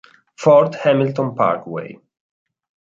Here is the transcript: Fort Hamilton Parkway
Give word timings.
Fort 0.33 0.73
Hamilton 0.83 1.35
Parkway 1.35 1.99